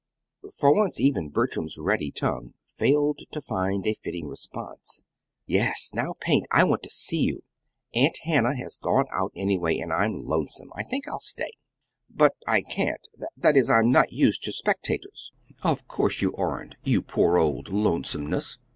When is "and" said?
9.77-9.93